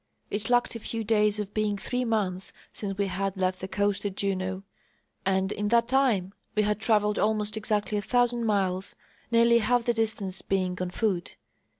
It 0.31 0.49
lacked 0.49 0.73
a 0.73 0.79
few 0.79 1.03
days 1.03 1.37
of 1.37 1.53
being 1.53 1.77
three 1.77 2.05
months 2.05 2.53
since 2.73 2.97
we 2.97 3.05
had 3.05 3.37
left 3.37 3.59
the 3.59 3.67
coast 3.67 4.03
at 4.03 4.15
Juneau, 4.15 4.63
and 5.27 5.51
in 5.51 5.67
that 5.67 5.87
time 5.87 6.33
we 6.55 6.63
had 6.63 6.79
travelled 6.79 7.19
almost 7.19 7.55
exactly 7.55 7.99
a 7.99 8.01
thousand 8.01 8.45
miles, 8.47 8.95
nearly 9.29 9.59
half 9.59 9.83
the 9.85 9.93
distance 9.93 10.41
being 10.41 10.75
on 10.81 10.89
foot. 10.89 11.35